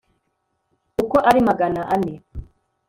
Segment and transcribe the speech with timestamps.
[1.03, 2.13] uko ari magana ane